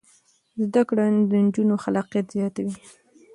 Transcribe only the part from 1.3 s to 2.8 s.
نجونو خلاقیت زیاتوي.